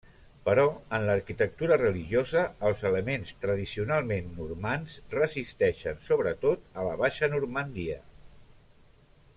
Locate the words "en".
0.97-1.03